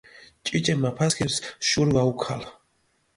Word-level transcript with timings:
ჭიჭე 0.45 0.73
მაფასქირს 0.83 1.35
შური 1.67 1.91
ვაუქალჷ. 1.97 2.47